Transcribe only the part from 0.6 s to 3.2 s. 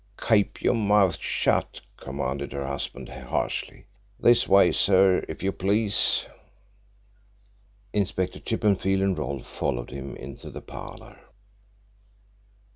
your mouth shut," commanded her husband